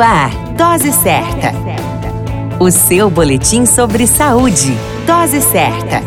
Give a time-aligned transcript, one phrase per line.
[0.00, 1.52] Ar, Dose Certa.
[2.58, 4.74] O seu boletim sobre saúde.
[5.06, 6.00] Dose Certa.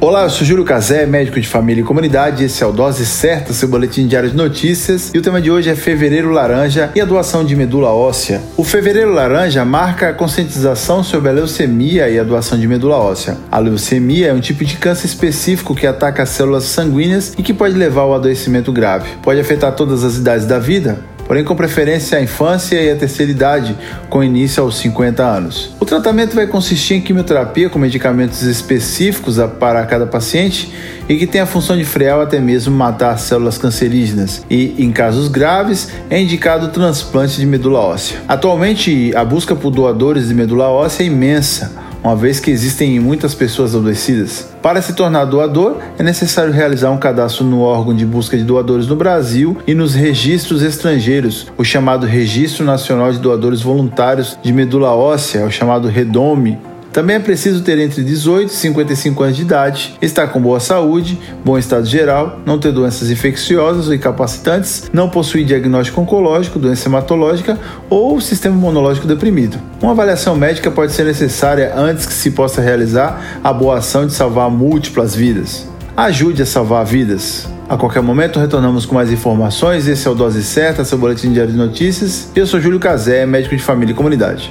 [0.00, 2.44] Olá, eu sou Júlio Cazé, médico de família e comunidade.
[2.44, 5.12] Esse é o Dose Certa, seu boletim diário de notícias.
[5.14, 8.40] E o tema de hoje é Fevereiro Laranja e a doação de medula óssea.
[8.56, 13.38] O Fevereiro Laranja marca a conscientização sobre a leucemia e a doação de medula óssea.
[13.48, 17.54] A leucemia é um tipo de câncer específico que ataca as células sanguíneas e que
[17.54, 19.08] pode levar ao adoecimento grave.
[19.22, 20.98] Pode afetar todas as idades da vida,
[21.32, 23.74] porém com preferência à infância e à terceira idade,
[24.10, 25.74] com início aos 50 anos.
[25.80, 30.70] O tratamento vai consistir em quimioterapia com medicamentos específicos para cada paciente
[31.08, 34.44] e que tem a função de frear ou até mesmo matar células cancerígenas.
[34.50, 38.18] E, em casos graves, é indicado o transplante de medula óssea.
[38.28, 43.34] Atualmente, a busca por doadores de medula óssea é imensa uma vez que existem muitas
[43.34, 44.48] pessoas adoecidas.
[44.60, 48.86] Para se tornar doador, é necessário realizar um cadastro no órgão de busca de doadores
[48.86, 54.90] no Brasil e nos registros estrangeiros, o chamado Registro Nacional de Doadores Voluntários de Medula
[54.90, 56.58] Óssea, o chamado REDOME,
[56.92, 61.18] também é preciso ter entre 18 e 55 anos de idade, estar com boa saúde,
[61.42, 67.58] bom estado geral, não ter doenças infecciosas ou incapacitantes, não possuir diagnóstico oncológico, doença hematológica
[67.88, 69.58] ou sistema imunológico deprimido.
[69.80, 74.12] Uma avaliação médica pode ser necessária antes que se possa realizar a boa ação de
[74.12, 75.66] salvar múltiplas vidas.
[75.96, 77.48] Ajude a salvar vidas.
[77.68, 79.86] A qualquer momento retornamos com mais informações.
[79.86, 82.30] Esse é o Dose Certa, seu boletim diário de notícias.
[82.36, 84.50] Eu sou Júlio Cazé, médico de família e comunidade.